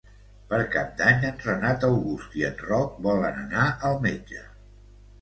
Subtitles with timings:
[0.53, 4.47] Per Cap d'Any en Renat August i en Roc volen anar al metge.